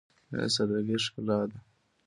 •مینه 0.29 0.45
د 0.47 0.51
سادګۍ 0.55 0.97
ښکلا 1.03 1.39
ده. 1.49 1.57